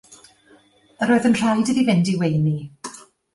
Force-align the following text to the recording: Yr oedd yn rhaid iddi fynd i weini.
Yr 1.07 1.13
oedd 1.15 1.27
yn 1.29 1.37
rhaid 1.41 1.69
iddi 1.75 1.85
fynd 1.91 2.11
i 2.15 2.17
weini. 2.23 2.57